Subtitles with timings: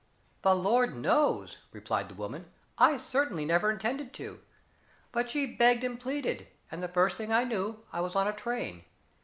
[0.41, 2.47] "The Lord knows," replied the woman.
[2.75, 4.39] "I certainly never intended to,
[5.11, 8.33] but she begged and pleaded, and the first thing I knew, I was on a
[8.33, 8.83] train.